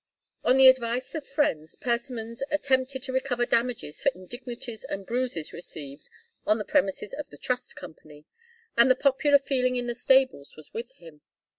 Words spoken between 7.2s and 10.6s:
the Trust Company, and the popular feeling in the stables